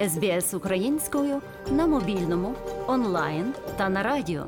СБС 0.00 0.54
українською 0.54 1.42
на 1.70 1.86
мобільному, 1.86 2.54
онлайн 2.86 3.54
та 3.76 3.88
на 3.88 4.02
радіо. 4.02 4.46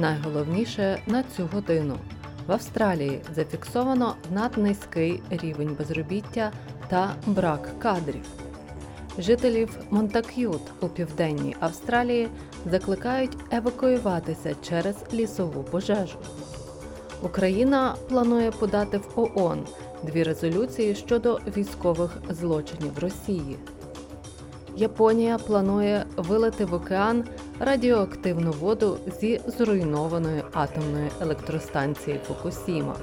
Найголовніше 0.00 1.02
на 1.06 1.22
цю 1.22 1.46
годину 1.52 1.96
в 2.46 2.52
Австралії 2.52 3.20
зафіксовано 3.34 4.14
наднизький 4.30 5.22
рівень 5.30 5.76
безробіття 5.78 6.52
та 6.88 7.14
брак 7.26 7.68
кадрів. 7.78 8.47
Жителів 9.18 9.68
Монтак'ют 9.90 10.60
у 10.80 10.88
південній 10.88 11.56
Австралії 11.60 12.28
закликають 12.70 13.36
евакуюватися 13.50 14.54
через 14.68 14.96
лісову 15.12 15.62
пожежу. 15.62 16.18
Україна 17.22 17.94
планує 18.08 18.50
подати 18.50 18.98
в 18.98 19.20
ООН 19.20 19.66
дві 20.02 20.22
резолюції 20.22 20.94
щодо 20.94 21.40
військових 21.56 22.10
злочинів 22.30 22.98
Росії. 23.00 23.56
Японія 24.76 25.38
планує 25.38 26.04
вилити 26.16 26.64
в 26.64 26.74
океан 26.74 27.24
радіоактивну 27.60 28.52
воду 28.52 28.98
зі 29.20 29.40
зруйнованої 29.46 30.42
атомної 30.52 31.10
електростанції 31.20 32.20
Фукусіма. 32.28 32.96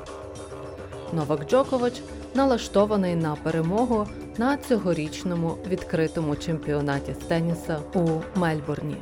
Новак 1.13 1.49
Джокович 1.49 2.01
налаштований 2.35 3.15
на 3.15 3.35
перемогу 3.35 4.07
на 4.37 4.57
цьогорічному 4.57 5.57
відкритому 5.67 6.35
чемпіонаті 6.35 7.13
з 7.13 7.17
теніса 7.17 7.79
у 7.93 8.21
Мельбурні. 8.39 8.97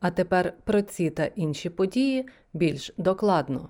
А 0.00 0.10
тепер 0.10 0.52
про 0.64 0.82
ці 0.82 1.10
та 1.10 1.24
інші 1.24 1.70
події 1.70 2.26
більш 2.52 2.92
докладно. 2.96 3.68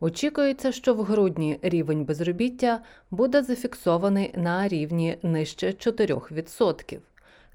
Очікується, 0.00 0.72
що 0.72 0.94
в 0.94 1.02
грудні 1.02 1.58
рівень 1.62 2.04
безробіття 2.04 2.80
буде 3.10 3.42
зафіксований 3.42 4.32
на 4.36 4.68
рівні 4.68 5.18
нижче 5.22 5.66
4%. 5.66 6.98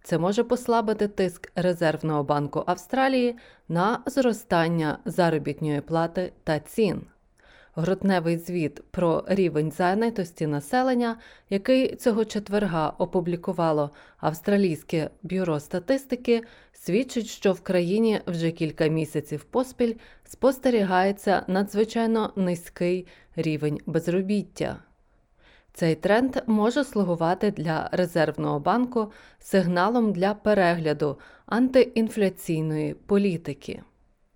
Це 0.05 0.17
може 0.17 0.43
послабити 0.43 1.07
тиск 1.07 1.51
Резервного 1.55 2.23
банку 2.23 2.63
Австралії 2.65 3.35
на 3.69 3.99
зростання 4.05 4.99
заробітної 5.05 5.81
плати 5.81 6.33
та 6.43 6.59
цін. 6.59 7.01
Грудневий 7.75 8.37
звіт 8.37 8.83
про 8.91 9.23
рівень 9.27 9.71
зайнятості 9.71 10.47
населення, 10.47 11.17
який 11.49 11.95
цього 11.95 12.25
четверга 12.25 12.93
опублікувало 12.97 13.89
Австралійське 14.17 15.09
бюро 15.23 15.59
статистики, 15.59 16.41
свідчить, 16.73 17.27
що 17.27 17.53
в 17.53 17.61
країні 17.61 18.21
вже 18.27 18.51
кілька 18.51 18.87
місяців 18.87 19.43
поспіль 19.43 19.93
спостерігається 20.25 21.43
надзвичайно 21.47 22.33
низький 22.35 23.07
рівень 23.35 23.79
безробіття. 23.85 24.79
Цей 25.77 25.95
тренд 25.95 26.37
може 26.47 26.83
слугувати 26.83 27.51
для 27.51 27.89
резервного 27.91 28.59
банку 28.59 29.11
сигналом 29.39 30.13
для 30.13 30.33
перегляду 30.33 31.19
антиінфляційної 31.45 32.93
політики. 32.93 33.81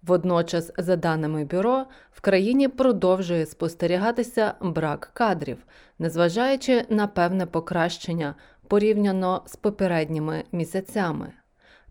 Водночас, 0.03 0.71
за 0.77 0.95
даними 0.95 1.45
бюро, 1.45 1.85
в 2.11 2.21
країні 2.21 2.67
продовжує 2.67 3.45
спостерігатися 3.45 4.53
брак 4.61 5.09
кадрів, 5.13 5.57
незважаючи 5.99 6.85
на 6.89 7.07
певне 7.07 7.45
покращення 7.45 8.35
порівняно 8.67 9.41
з 9.45 9.55
попередніми 9.55 10.43
місяцями. 10.51 11.31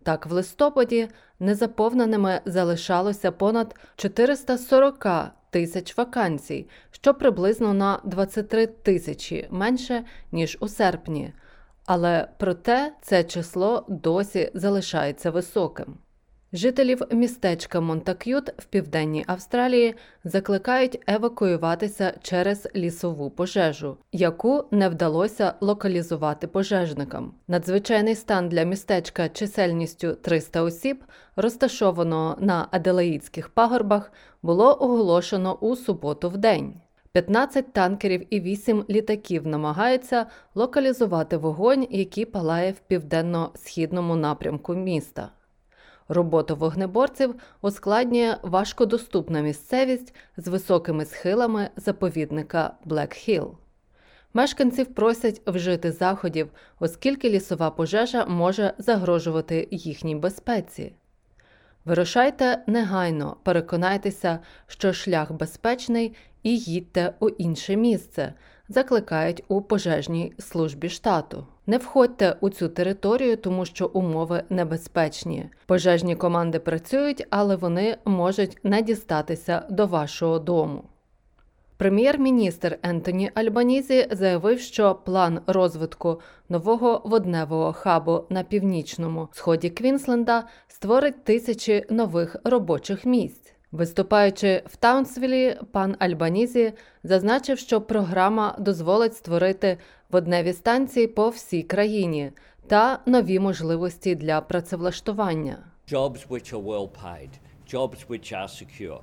Так, 0.02 0.26
в 0.26 0.32
листопаді 0.32 1.08
незаповненими 1.40 2.40
залишалося 2.44 3.32
понад 3.32 3.74
440 3.96 5.06
тисяч 5.50 5.96
вакансій, 5.96 6.68
що 6.90 7.14
приблизно 7.14 7.74
на 7.74 8.00
23 8.04 8.66
тисячі 8.66 9.46
менше 9.50 10.04
ніж 10.32 10.58
у 10.60 10.68
серпні. 10.68 11.32
Але 11.86 12.28
проте 12.38 12.92
це 13.02 13.24
число 13.24 13.84
досі 13.88 14.50
залишається 14.54 15.30
високим. 15.30 15.98
Жителів 16.52 17.02
містечка 17.10 17.80
Монтак'ют 17.80 18.48
в 18.58 18.64
південній 18.64 19.24
Австралії 19.26 19.94
закликають 20.24 21.02
евакуюватися 21.06 22.14
через 22.22 22.68
лісову 22.76 23.30
пожежу, 23.30 23.96
яку 24.12 24.64
не 24.70 24.88
вдалося 24.88 25.54
локалізувати 25.60 26.46
пожежникам. 26.46 27.34
Надзвичайний 27.48 28.14
стан 28.14 28.48
для 28.48 28.62
містечка 28.62 29.28
чисельністю 29.28 30.14
300 30.14 30.62
осіб, 30.62 31.04
розташованого 31.36 32.36
на 32.40 32.68
Аделаїдських 32.70 33.48
пагорбах, 33.48 34.12
було 34.42 34.82
оголошено 34.82 35.54
у 35.54 35.76
суботу 35.76 36.30
в 36.30 36.36
день. 36.36 36.74
15 37.12 37.72
танкерів 37.72 38.34
і 38.34 38.40
8 38.40 38.84
літаків 38.90 39.46
намагаються 39.46 40.26
локалізувати 40.54 41.36
вогонь, 41.36 41.86
який 41.90 42.24
палає 42.24 42.72
в 42.72 42.78
південно-східному 42.78 44.16
напрямку 44.16 44.74
міста. 44.74 45.30
Роботу 46.08 46.56
вогнеборців 46.56 47.34
ускладнює 47.60 48.36
важкодоступна 48.42 49.40
місцевість 49.40 50.14
з 50.36 50.48
високими 50.48 51.04
схилами 51.04 51.70
заповідника 51.76 52.74
Блек-Хілл. 52.86 53.50
Мешканців 54.34 54.86
просять 54.86 55.42
вжити 55.46 55.92
заходів, 55.92 56.50
оскільки 56.80 57.30
лісова 57.30 57.70
пожежа 57.70 58.26
може 58.26 58.74
загрожувати 58.78 59.68
їхній 59.70 60.16
безпеці. 60.16 60.92
Вирушайте 61.84 62.62
негайно, 62.66 63.36
переконайтеся, 63.42 64.38
що 64.66 64.92
шлях 64.92 65.32
безпечний, 65.32 66.14
і 66.42 66.58
їдьте 66.58 67.14
у 67.20 67.28
інше 67.28 67.76
місце, 67.76 68.34
закликають 68.68 69.44
у 69.48 69.62
пожежній 69.62 70.34
службі 70.38 70.88
штату. 70.88 71.46
Не 71.68 71.78
входьте 71.78 72.36
у 72.40 72.50
цю 72.50 72.68
територію, 72.68 73.36
тому 73.36 73.64
що 73.64 73.86
умови 73.86 74.42
небезпечні. 74.50 75.50
Пожежні 75.66 76.16
команди 76.16 76.58
працюють, 76.58 77.26
але 77.30 77.56
вони 77.56 77.96
можуть 78.04 78.58
не 78.62 78.82
дістатися 78.82 79.62
до 79.70 79.86
вашого 79.86 80.38
дому. 80.38 80.84
Прем'єр-міністр 81.76 82.78
Ентоні 82.82 83.30
Альбанізі 83.34 84.08
заявив, 84.10 84.60
що 84.60 84.94
план 84.94 85.40
розвитку 85.46 86.20
нового 86.48 87.02
водневого 87.04 87.72
хабу 87.72 88.24
на 88.30 88.42
північному 88.42 89.28
сході 89.32 89.70
Квінсленда 89.70 90.44
створить 90.68 91.24
тисячі 91.24 91.84
нових 91.90 92.36
робочих 92.44 93.06
місць. 93.06 93.52
Виступаючи 93.72 94.62
в 94.66 94.76
Таунсвілі, 94.76 95.56
пан 95.72 95.96
Альбанізі 95.98 96.72
зазначив, 97.04 97.58
що 97.58 97.80
програма 97.80 98.56
дозволить 98.58 99.16
створити 99.16 99.78
водневі 100.10 100.52
станції 100.52 101.06
по 101.06 101.28
всій 101.28 101.62
країні 101.62 102.32
та 102.66 102.98
нові 103.06 103.38
можливості 103.38 104.14
для 104.14 104.40
працевлаштування. 104.40 105.58
Jobs 105.92 106.28
which 106.28 106.54
are 106.54 106.64
well 106.64 106.88
paid, 106.88 107.30
jobs 107.72 108.06
which 108.08 108.32
are 108.32 108.48
secure. 108.48 109.00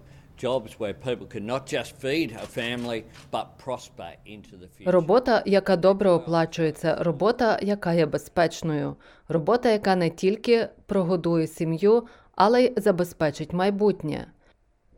Робота, 4.85 5.43
яка 5.45 5.75
добре 5.75 6.09
оплачується, 6.09 6.95
робота, 6.95 7.59
яка 7.61 7.93
є 7.93 8.05
безпечною, 8.05 8.95
робота, 9.27 9.71
яка 9.71 9.95
не 9.95 10.09
тільки 10.09 10.67
прогодує 10.85 11.47
сім'ю, 11.47 12.07
але 12.35 12.63
й 12.63 12.73
забезпечить 12.77 13.53
майбутнє. 13.53 14.27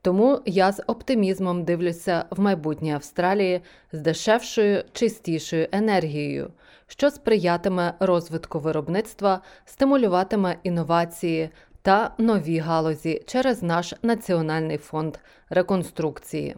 Тому 0.08 0.42
я 0.46 0.72
з 0.72 0.84
оптимізмом 0.88 1.64
дивлюся 1.64 2.26
в 2.30 2.40
майбутнє 2.40 2.96
Австралії 2.96 3.62
з 3.92 4.00
дешевшою, 4.00 4.84
чистішою 4.94 5.68
енергією, 5.72 6.52
що 6.88 7.12
сприятиме 7.12 7.94
розвитку 8.00 8.60
виробництва, 8.60 9.42
стимулюватиме 9.66 10.58
інновації 10.64 11.50
та 11.82 12.14
нові 12.18 12.58
галузі 12.58 13.24
через 13.26 13.64
наш 13.64 13.94
Національний 14.02 14.78
фонд 14.78 15.18
реконструкції. 15.50 16.58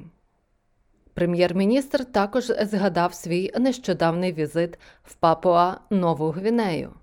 Прем'єр-міністр 1.14 2.06
також 2.06 2.46
згадав 2.46 3.14
свій 3.14 3.52
нещодавний 3.60 4.34
візит 4.34 4.80
в 5.04 5.14
Папуа 5.14 5.78
Нову 5.90 6.30
Гвінею. 6.30 6.94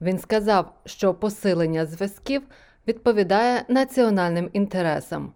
Він 0.00 0.18
сказав, 0.18 0.74
що 0.84 1.14
посилення 1.14 1.86
зв'язків 1.86 2.42
відповідає 2.86 3.64
національним 3.68 4.50
інтересам 4.52 5.32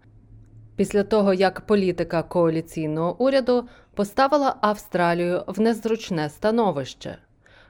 після 0.79 1.03
того, 1.03 1.33
як 1.33 1.61
політика 1.61 2.23
коаліційного 2.23 3.15
уряду 3.23 3.67
поставила 3.93 4.55
Австралію 4.61 5.43
в 5.47 5.59
незручне 5.61 6.29
становище. 6.29 7.17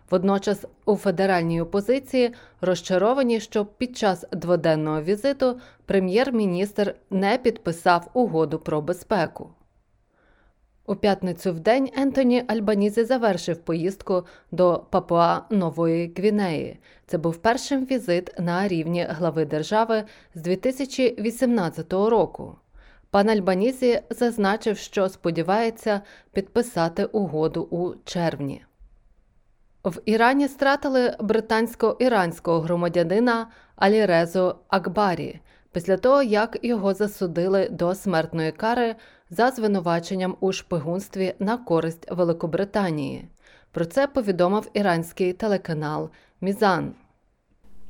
Водночас 0.10 0.66
у 0.86 0.96
федеральній 0.96 1.62
опозиції 1.62 2.32
розчаровані, 2.62 3.40
що 3.40 3.66
під 3.66 3.98
час 3.98 4.26
дводенного 4.32 5.02
візиту 5.02 5.60
прем'єр-міністр 5.86 6.96
не 7.10 7.38
підписав 7.38 8.10
угоду 8.14 8.60
про 8.60 8.82
безпеку. 8.82 9.50
У 10.86 10.96
п'ятницю 10.96 11.54
в 11.54 11.60
день 11.60 11.90
Ентоні 11.98 12.44
Альбанізі 12.48 13.04
завершив 13.04 13.58
поїздку 13.58 14.24
до 14.52 14.86
Папуа 14.90 15.42
Нової 15.50 16.14
Гвінеї. 16.18 16.80
Це 17.08 17.18
був 17.18 17.38
першим 17.38 17.86
візит 17.86 18.40
на 18.40 18.68
рівні 18.68 19.08
глави 19.10 19.46
держави 19.46 20.04
з 20.36 20.42
2018 20.42 21.94
року. 21.94 22.56
Пан 23.12 23.30
Альбанізі 23.30 24.02
зазначив, 24.10 24.78
що 24.78 25.10
сподівається 25.10 26.02
підписати 26.34 27.06
угоду 27.06 27.62
у 27.62 27.96
червні. 28.06 28.66
В 29.84 30.02
Ірані 30.06 30.48
стратили 30.48 31.16
британсько-іранського 31.20 32.60
громадянина 32.60 33.48
Алірезу 33.76 34.56
Акбарі 34.68 35.40
після 35.72 35.98
того, 35.98 36.24
як 36.24 36.58
його 36.62 36.94
засудили 36.94 37.70
до 37.70 37.96
смертної 37.96 38.52
кари 38.52 38.96
за 39.30 39.52
звинуваченням 39.52 40.38
у 40.40 40.52
шпигунстві 40.52 41.34
на 41.40 41.58
користь 41.58 42.12
Великобританії. 42.12 43.30
Про 43.72 43.86
це 43.86 44.08
повідомив 44.08 44.70
іранський 44.74 45.34
телеканал 45.34 46.10
Мізан. 46.42 46.94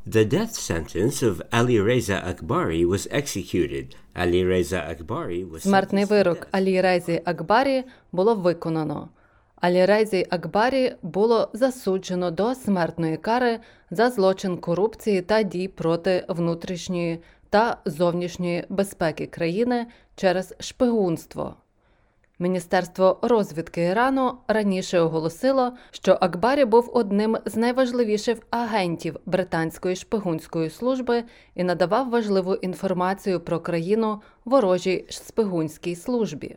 The 0.07 0.25
death 0.25 0.55
sentence 0.55 1.21
of 1.21 1.41
Ali 1.51 1.79
Reza 1.79 2.21
Akbari 2.25 2.85
was 2.85 3.07
executed. 3.11 3.95
Ali 4.15 4.43
Reza 4.43 4.81
Akbari 4.81 5.43
was 5.51 5.61
Смертний 5.61 6.05
вирок 6.05 6.37
death. 6.37 6.47
Алірезі 6.51 7.21
Акбарі 7.25 7.83
було 8.11 8.35
виконано. 8.35 9.09
Алірезі 9.55 10.25
Акбарі 10.29 10.95
було 11.01 11.49
засуджено 11.53 12.31
до 12.31 12.55
смертної 12.55 13.17
кари 13.17 13.59
за 13.91 14.09
злочин 14.09 14.57
корупції 14.57 15.21
та 15.21 15.43
дій 15.43 15.67
проти 15.67 16.25
внутрішньої 16.27 17.19
та 17.49 17.77
зовнішньої 17.85 18.65
безпеки 18.69 19.25
країни 19.25 19.87
через 20.15 20.55
шпигунство. 20.59 21.55
Міністерство 22.41 23.19
розвідки 23.21 23.81
Ірану 23.81 24.37
раніше 24.47 24.99
оголосило, 24.99 25.73
що 25.91 26.17
Акбарі 26.21 26.65
був 26.65 26.91
одним 26.93 27.37
з 27.45 27.55
найважливіших 27.55 28.37
агентів 28.49 29.15
британської 29.25 29.95
шпигунської 29.95 30.69
служби 30.69 31.23
і 31.55 31.63
надавав 31.63 32.09
важливу 32.09 32.55
інформацію 32.55 33.39
про 33.39 33.59
країну 33.59 34.21
ворожій 34.45 35.05
шпигунській 35.09 35.95
службі. 35.95 36.55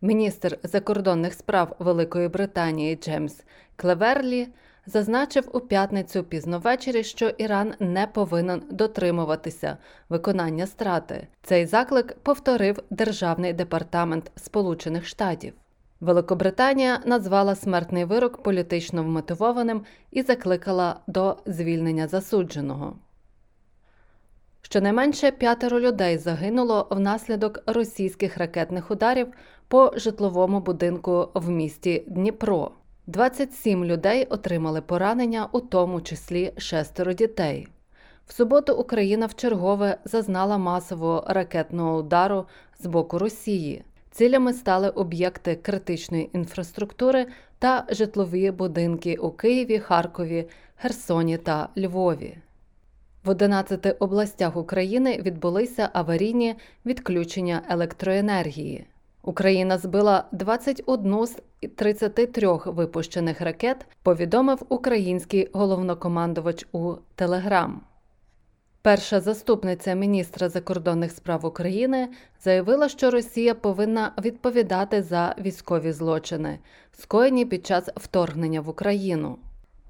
Міністр 0.00 0.58
закордонних 0.62 1.34
справ 1.34 1.76
Великої 1.78 2.28
Британії 2.28 2.96
Джеймс 2.96 3.44
Клеверлі 3.76 4.48
зазначив 4.88 5.48
у 5.52 5.60
п'ятницю 5.60 6.24
пізно 6.24 6.58
ввечері, 6.58 7.04
що 7.04 7.28
Іран 7.28 7.74
не 7.80 8.06
повинен 8.06 8.62
дотримуватися 8.70 9.76
виконання 10.08 10.66
страти. 10.66 11.28
Цей 11.42 11.66
заклик 11.66 12.16
повторив 12.22 12.82
Державний 12.90 13.52
департамент 13.52 14.30
Сполучених 14.36 15.06
Штатів. 15.06 15.52
Великобританія 16.00 17.00
назвала 17.06 17.54
смертний 17.54 18.04
вирок 18.04 18.42
політично 18.42 19.02
вмотивованим 19.02 19.82
і 20.10 20.22
закликала 20.22 21.00
до 21.06 21.36
звільнення 21.46 22.08
засудженого. 22.08 22.96
Щонайменше 24.62 25.30
п'ятеро 25.30 25.80
людей 25.80 26.18
загинуло 26.18 26.88
внаслідок 26.90 27.58
російських 27.66 28.36
ракетних 28.38 28.90
ударів 28.90 29.26
по 29.68 29.92
житловому 29.96 30.60
будинку 30.60 31.28
в 31.34 31.50
місті 31.50 32.04
Дніпро. 32.06 32.70
27 33.08 33.84
людей 33.84 34.24
отримали 34.24 34.80
поранення, 34.80 35.48
у 35.52 35.60
тому 35.60 36.00
числі 36.00 36.52
шестеро 36.56 37.12
дітей. 37.12 37.68
В 38.26 38.32
суботу 38.32 38.74
Україна 38.74 39.26
вчергове 39.26 39.98
зазнала 40.04 40.58
масового 40.58 41.24
ракетного 41.26 41.98
удару 41.98 42.46
з 42.78 42.86
боку 42.86 43.18
Росії. 43.18 43.84
Цілями 44.10 44.52
стали 44.52 44.88
об'єкти 44.88 45.56
критичної 45.56 46.30
інфраструктури 46.32 47.26
та 47.58 47.86
житлові 47.90 48.50
будинки 48.50 49.16
у 49.16 49.30
Києві, 49.30 49.78
Харкові, 49.78 50.48
Херсоні 50.76 51.38
та 51.38 51.68
Львові. 51.78 52.38
В 53.24 53.28
11 53.28 53.96
областях 53.98 54.56
України 54.56 55.22
відбулися 55.22 55.90
аварійні 55.92 56.54
відключення 56.86 57.62
електроенергії. 57.68 58.86
Україна 59.28 59.78
збила 59.78 60.24
21 60.32 61.26
з 61.26 61.36
33 61.76 62.48
випущених 62.66 63.40
ракет, 63.40 63.86
повідомив 64.02 64.62
український 64.68 65.50
головнокомандувач 65.52 66.66
у 66.72 66.94
Телеграм. 67.14 67.80
Перша 68.82 69.20
заступниця 69.20 69.94
міністра 69.94 70.48
закордонних 70.48 71.12
справ 71.12 71.46
України 71.46 72.08
заявила, 72.44 72.88
що 72.88 73.10
Росія 73.10 73.54
повинна 73.54 74.12
відповідати 74.24 75.02
за 75.02 75.34
військові 75.40 75.92
злочини, 75.92 76.58
скоєні 76.92 77.44
під 77.44 77.66
час 77.66 77.88
вторгнення 77.96 78.60
в 78.60 78.68
Україну. 78.68 79.38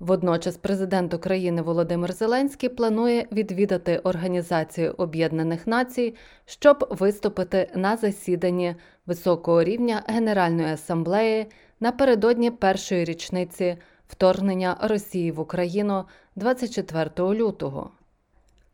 Водночас 0.00 0.56
президент 0.56 1.14
України 1.14 1.62
Володимир 1.62 2.12
Зеленський 2.12 2.68
планує 2.68 3.26
відвідати 3.32 3.98
Організацію 3.98 4.94
Об'єднаних 4.98 5.66
Націй, 5.66 6.14
щоб 6.46 6.86
виступити 6.90 7.70
на 7.74 7.96
засіданні 7.96 8.76
високого 9.08 9.64
рівня 9.64 10.02
Генеральної 10.06 10.72
асамблеї 10.72 11.46
напередодні 11.80 12.50
першої 12.50 13.04
річниці 13.04 13.76
вторгнення 14.08 14.76
Росії 14.80 15.32
в 15.32 15.40
Україну 15.40 16.04
24 16.36 17.10
лютого. 17.18 17.90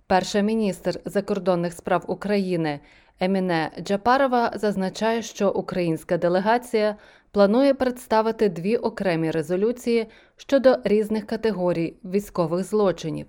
Перша 0.06 0.40
міністр 0.40 1.00
закордонних 1.04 1.72
справ 1.72 2.04
України 2.06 2.80
Еміне 3.20 3.70
Джапарова 3.80 4.52
зазначає, 4.54 5.22
що 5.22 5.50
українська 5.50 6.18
делегація 6.18 6.96
планує 7.30 7.74
представити 7.74 8.48
дві 8.48 8.76
окремі 8.76 9.30
резолюції 9.30 10.06
щодо 10.36 10.78
різних 10.84 11.26
категорій 11.26 11.94
військових 12.04 12.64
злочинів, 12.64 13.26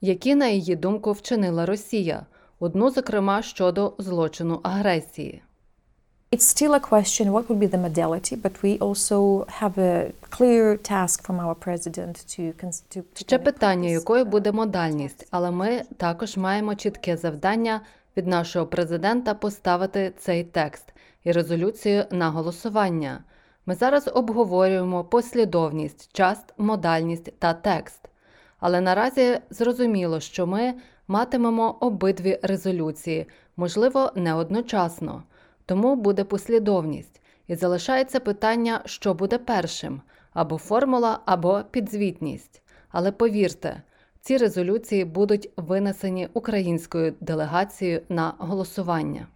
які, 0.00 0.34
на 0.34 0.46
її 0.46 0.76
думку, 0.76 1.12
вчинила 1.12 1.66
Росія, 1.66 2.26
одну, 2.58 2.90
зокрема, 2.90 3.42
щодо 3.42 3.94
злочину 3.98 4.60
агресії. 4.62 5.42
It's 6.34 6.46
still 6.46 6.72
a 6.72 6.80
question 6.80 7.30
what 7.30 7.46
would 7.50 7.60
be 7.60 7.66
the 7.66 7.76
modality, 7.76 8.36
but 8.36 8.62
we 8.62 8.78
also 8.78 9.44
have 9.48 9.76
a 9.76 10.12
clear 10.30 10.78
task 10.78 11.26
from 11.26 11.38
our 11.38 11.54
president 11.54 12.24
to 12.32 12.52
to, 12.88 13.02
Ще 13.14 13.38
питання, 13.38 13.88
якою 13.88 14.24
uh, 14.24 14.28
буде 14.28 14.52
модальність, 14.52 15.26
але 15.30 15.50
ми 15.50 15.82
також 15.96 16.36
маємо 16.36 16.74
чітке 16.74 17.16
завдання 17.16 17.80
від 18.16 18.26
нашого 18.26 18.66
президента 18.66 19.34
поставити 19.34 20.12
цей 20.18 20.44
текст 20.44 20.84
і 21.24 21.32
резолюцію 21.32 22.04
на 22.10 22.30
голосування. 22.30 23.24
Ми 23.66 23.74
зараз 23.74 24.10
обговорюємо 24.14 25.04
послідовність, 25.04 26.10
час, 26.12 26.38
модальність 26.58 27.38
та 27.38 27.54
текст. 27.54 28.08
Але 28.60 28.80
наразі 28.80 29.40
зрозуміло, 29.50 30.20
що 30.20 30.46
ми 30.46 30.74
матимемо 31.08 31.76
обидві 31.80 32.38
резолюції, 32.42 33.26
можливо, 33.56 34.12
не 34.14 34.34
одночасно. 34.34 35.22
Тому 35.72 35.96
буде 35.96 36.24
послідовність. 36.24 37.20
І 37.46 37.54
залишається 37.54 38.20
питання, 38.20 38.82
що 38.84 39.14
буде 39.14 39.38
першим 39.38 40.00
або 40.32 40.58
формула, 40.58 41.18
або 41.26 41.60
підзвітність. 41.70 42.62
Але 42.90 43.12
повірте, 43.12 43.82
ці 44.20 44.36
резолюції 44.36 45.04
будуть 45.04 45.50
винесені 45.56 46.28
українською 46.34 47.14
делегацією 47.20 48.00
на 48.08 48.34
голосування. 48.38 49.26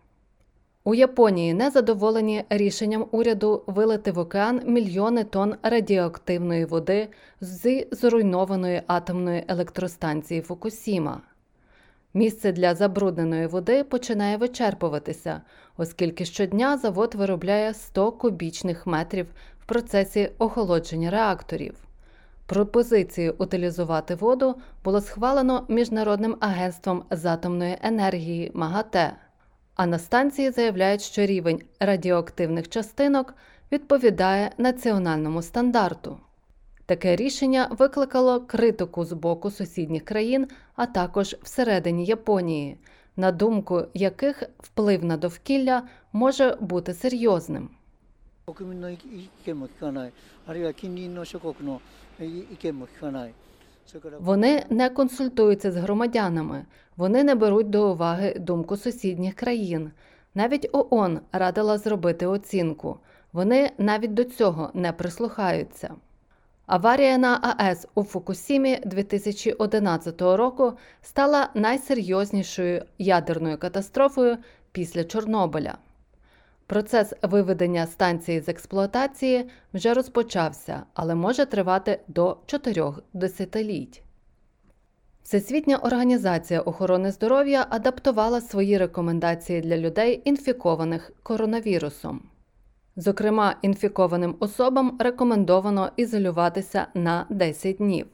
У 0.85 0.95
Японії 0.95 1.55
незадоволені 1.55 2.45
рішенням 2.51 3.07
уряду 3.11 3.63
вилити 3.67 4.13
в 4.13 4.19
океан 4.19 4.63
мільйони 4.67 5.25
тонн 5.25 5.55
радіоактивної 5.63 6.65
води 6.65 7.09
з 7.41 7.87
зруйнованої 7.91 8.83
атомної 8.87 9.45
електростанції 9.49 10.41
Фукусіма. 10.41 11.21
Місце 12.17 12.53
для 12.53 12.75
забрудненої 12.75 13.47
води 13.47 13.85
починає 13.85 14.37
вичерпуватися, 14.37 15.43
оскільки 15.77 16.25
щодня 16.25 16.79
завод 16.79 17.15
виробляє 17.15 17.75
100 17.75 18.13
кубічних 18.13 18.87
метрів 18.87 19.27
в 19.61 19.67
процесі 19.67 20.31
охолодження 20.39 21.11
реакторів. 21.11 21.75
Пропозицію 22.47 23.35
утилізувати 23.39 24.15
воду 24.15 24.55
було 24.85 25.01
схвалено 25.01 25.65
Міжнародним 25.69 26.37
агентством 26.41 27.05
з 27.11 27.25
атомної 27.27 27.79
енергії 27.83 28.51
МАГАТЕ. 28.55 29.13
А 29.75 29.87
на 29.87 29.99
станції 29.99 30.51
заявляють, 30.51 31.03
що 31.03 31.27
рівень 31.27 31.63
радіоактивних 31.81 32.69
частинок 32.69 33.35
відповідає 33.73 34.51
національному 34.59 35.43
стандарту. 35.43 36.19
Таке 36.87 37.17
рішення 37.17 37.69
викликало 37.71 38.41
критику 38.41 39.05
з 39.05 39.13
боку 39.13 39.51
сусідніх 39.51 40.05
країн, 40.05 40.49
а 40.77 40.87
також 40.87 41.37
всередині 41.43 42.05
Японії, 42.05 42.79
на 43.17 43.33
думку 43.33 43.83
яких 43.95 44.43
вплив 44.59 45.05
на 45.05 45.17
довкілля 45.17 45.83
може 46.13 46.57
бути 46.61 46.95
серйозним. 46.95 47.69
Вони 54.21 54.65
не 54.71 54.91
консультуються 54.91 55.73
з 55.73 55.77
громадянами, 55.77 56.67
вони 56.97 57.25
не 57.25 57.35
беруть 57.35 57.71
до 57.71 57.93
уваги 57.93 58.37
думку 58.39 58.77
сусідніх 58.77 59.35
країн. 59.35 59.91
Навіть 60.35 60.69
ООН 60.73 61.21
радила 61.33 61.79
зробити 61.79 62.27
оцінку. 62.27 62.99
Вони 63.33 63.71
навіть 63.79 64.15
до 64.15 64.25
цього 64.25 64.71
не 64.75 64.93
прислухаються. 64.93 65.95
Аварія 66.67 67.19
на 67.19 67.55
АЕС 67.59 67.87
у 67.95 68.03
Фукусімі 68.05 68.79
2011 68.85 70.23
року 70.23 70.73
стала 71.03 71.49
найсерйознішою 71.55 72.85
ядерною 72.99 73.59
катастрофою 73.59 74.39
після 74.73 75.05
Чорнобиля. 75.05 75.79
Процес 76.67 77.13
виведення 77.23 77.87
станції 77.87 78.41
з 78.41 78.49
експлуатації 78.49 79.49
вже 79.75 79.95
розпочався, 79.95 80.83
але 80.95 81.15
може 81.15 81.47
тривати 81.47 82.01
до 82.09 82.37
чотирьох 82.47 83.01
десятиліть. 83.13 84.03
Всесвітня 85.23 85.77
організація 85.77 86.61
охорони 86.61 87.13
здоров'я 87.13 87.67
адаптувала 87.71 88.41
свої 88.41 88.79
рекомендації 88.79 89.61
для 89.61 89.77
людей, 89.77 90.23
інфікованих 90.25 91.13
коронавірусом. 91.23 92.23
Зокрема, 92.99 93.57
інфікованим 93.63 94.37
особам 94.41 94.97
рекомендовано 94.99 95.91
ізолюватися 95.97 96.87
на 96.95 97.27
10 97.31 97.77
днів 97.77 98.07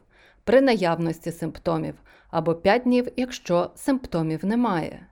при 0.44 0.60
наявності 0.60 1.32
симптомів 1.32 1.94
або 2.30 2.54
5 2.54 2.82
днів, 2.82 3.08
якщо 3.16 3.70
симптомів 3.74 4.44
немає. 4.44 5.06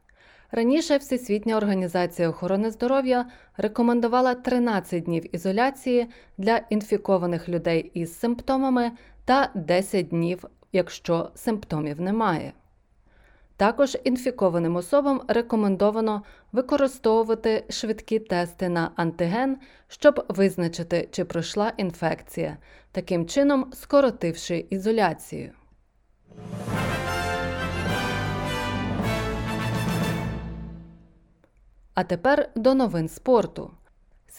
Раніше 0.52 0.96
Всесвітня 0.96 1.56
організація 1.56 2.28
охорони 2.28 2.70
здоров'я 2.70 3.26
рекомендувала 3.56 4.34
13 4.34 5.04
днів 5.04 5.34
ізоляції 5.34 6.06
для 6.38 6.56
інфікованих 6.56 7.48
людей 7.48 7.90
із 7.94 8.18
симптомами 8.18 8.92
та 9.24 9.50
10 9.54 10.08
днів, 10.08 10.44
якщо 10.72 11.30
симптомів 11.34 12.00
немає. 12.00 12.52
Також 13.60 13.96
інфікованим 14.04 14.76
особам 14.76 15.22
рекомендовано 15.28 16.22
використовувати 16.52 17.64
швидкі 17.70 18.18
тести 18.18 18.68
на 18.68 18.90
антиген, 18.96 19.56
щоб 19.88 20.24
визначити, 20.28 21.08
чи 21.12 21.24
пройшла 21.24 21.72
інфекція, 21.76 22.56
таким 22.92 23.26
чином 23.26 23.72
скоротивши 23.72 24.66
ізоляцію. 24.70 25.50
А 31.94 32.04
тепер 32.04 32.48
до 32.54 32.74
новин 32.74 33.08
спорту. 33.08 33.70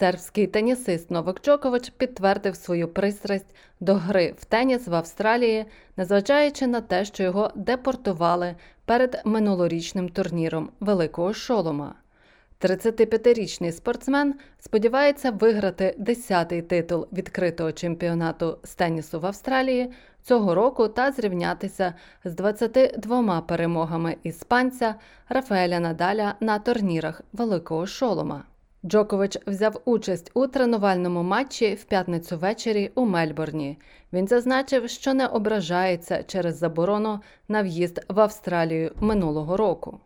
Сербський 0.01 0.47
тенісист 0.47 1.11
Новак 1.11 1.41
Джокович 1.41 1.89
підтвердив 1.89 2.55
свою 2.55 2.87
пристрасть 2.87 3.55
до 3.79 3.93
гри 3.93 4.35
в 4.37 4.45
теніс 4.45 4.87
в 4.87 4.95
Австралії, 4.95 5.65
незважаючи 5.97 6.67
на 6.67 6.81
те, 6.81 7.05
що 7.05 7.23
його 7.23 7.51
депортували 7.55 8.55
перед 8.85 9.21
минулорічним 9.25 10.09
турніром 10.09 10.69
Великого 10.79 11.33
Шолома. 11.33 11.95
35-річний 12.61 13.71
спортсмен 13.71 14.35
сподівається 14.59 15.31
виграти 15.31 15.95
10-й 15.99 16.61
титул 16.61 17.07
відкритого 17.13 17.71
чемпіонату 17.71 18.57
з 18.63 18.75
тенісу 18.75 19.19
в 19.19 19.25
Австралії 19.25 19.91
цього 20.23 20.55
року 20.55 20.87
та 20.87 21.11
зрівнятися 21.11 21.93
з 22.23 22.33
22 22.33 23.41
перемогами 23.41 24.15
іспанця 24.23 24.95
Рафаеля 25.29 25.79
Надаля 25.79 26.35
на 26.39 26.59
турнірах 26.59 27.21
Великого 27.33 27.85
Шолома. 27.85 28.43
Джокович 28.85 29.37
взяв 29.47 29.81
участь 29.85 30.31
у 30.33 30.47
тренувальному 30.47 31.23
матчі 31.23 31.73
в 31.73 31.83
п'ятницю 31.83 32.37
ввечері 32.37 32.91
у 32.95 33.05
Мельбурні. 33.05 33.77
Він 34.13 34.27
зазначив, 34.27 34.89
що 34.89 35.13
не 35.13 35.27
ображається 35.27 36.23
через 36.23 36.57
заборону 36.57 37.19
на 37.47 37.63
в'їзд 37.63 38.05
в 38.09 38.19
Австралію 38.19 38.91
минулого 38.99 39.57
року. 39.57 39.99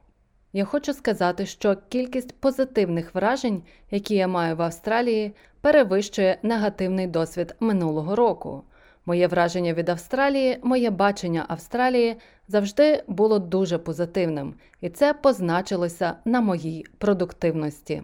Я 0.53 0.65
хочу 0.65 0.93
сказати, 0.93 1.45
що 1.45 1.77
кількість 1.89 2.39
позитивних 2.39 3.15
вражень, 3.15 3.63
які 3.91 4.15
я 4.15 4.27
маю 4.27 4.55
в 4.55 4.61
Австралії, 4.61 5.33
перевищує 5.61 6.37
негативний 6.43 7.07
досвід 7.07 7.55
минулого 7.59 8.15
року. 8.15 8.63
Моє 9.05 9.27
враження 9.27 9.73
від 9.73 9.89
Австралії, 9.89 10.59
моє 10.63 10.89
бачення 10.89 11.45
Австралії 11.47 12.15
завжди 12.47 13.03
було 13.07 13.39
дуже 13.39 13.77
позитивним, 13.77 14.53
і 14.81 14.89
це 14.89 15.13
позначилося 15.13 16.15
на 16.25 16.41
моїй 16.41 16.85
продуктивності. 16.97 18.03